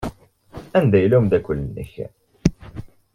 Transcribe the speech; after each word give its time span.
Anda 0.77 0.97
yella 0.99 1.17
umeddakel-nnek? 1.19 1.91